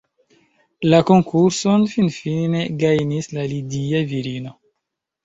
[0.91, 4.57] La konkurson finfine gajnis la lidia virino.